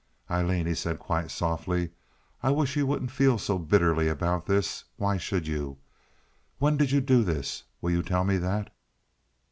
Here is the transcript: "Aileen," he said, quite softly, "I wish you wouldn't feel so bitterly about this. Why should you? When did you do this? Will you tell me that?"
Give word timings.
"Aileen," 0.31 0.65
he 0.65 0.73
said, 0.73 0.97
quite 0.97 1.29
softly, 1.29 1.91
"I 2.41 2.49
wish 2.49 2.75
you 2.75 2.87
wouldn't 2.87 3.11
feel 3.11 3.37
so 3.37 3.59
bitterly 3.59 4.07
about 4.07 4.47
this. 4.47 4.83
Why 4.97 5.17
should 5.17 5.45
you? 5.45 5.77
When 6.57 6.75
did 6.75 6.89
you 6.89 7.01
do 7.01 7.23
this? 7.23 7.65
Will 7.81 7.91
you 7.91 8.01
tell 8.01 8.23
me 8.23 8.37
that?" 8.37 8.71